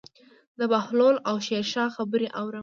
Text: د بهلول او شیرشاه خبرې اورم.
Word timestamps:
د 0.59 0.61
بهلول 0.71 1.15
او 1.29 1.35
شیرشاه 1.45 1.93
خبرې 1.95 2.27
اورم. 2.39 2.59